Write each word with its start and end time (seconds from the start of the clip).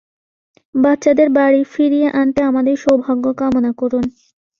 বাচ্চাদের 0.75 1.29
বাড়ি 1.37 1.61
ফিরিয়ে 1.73 2.07
আনতে 2.19 2.39
আমাদের 2.49 2.75
সৌভাগ্য 2.83 3.25
কামনা 3.39 3.71
করুন। 3.79 4.05